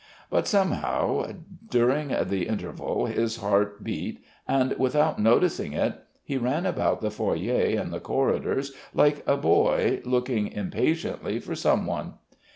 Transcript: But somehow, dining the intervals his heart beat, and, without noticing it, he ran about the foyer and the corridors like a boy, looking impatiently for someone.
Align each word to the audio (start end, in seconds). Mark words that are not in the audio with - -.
But 0.31 0.47
somehow, 0.47 1.31
dining 1.69 2.07
the 2.27 2.47
intervals 2.47 3.11
his 3.11 3.35
heart 3.35 3.83
beat, 3.83 4.19
and, 4.47 4.73
without 4.79 5.19
noticing 5.19 5.73
it, 5.73 5.99
he 6.23 6.39
ran 6.39 6.65
about 6.65 7.01
the 7.01 7.11
foyer 7.11 7.77
and 7.79 7.93
the 7.93 7.99
corridors 7.99 8.71
like 8.95 9.21
a 9.27 9.37
boy, 9.37 10.01
looking 10.03 10.47
impatiently 10.47 11.37
for 11.37 11.53
someone. 11.53 12.13